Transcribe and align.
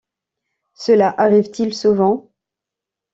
Cela 0.73 1.11
arrive-t-il 1.15 1.73
souvent? 1.75 2.31